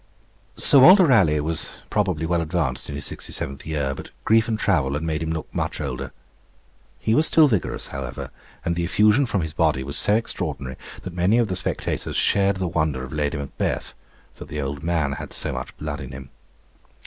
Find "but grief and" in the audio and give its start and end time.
3.93-4.57